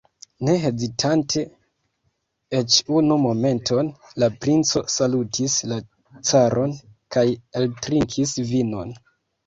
[0.47, 1.43] Ne hezitante
[2.61, 3.93] eĉ unu momenton,
[4.25, 5.81] la princo salutis la
[6.33, 6.77] caron
[7.17, 7.29] kaj
[7.63, 9.03] eltrinkis vinon.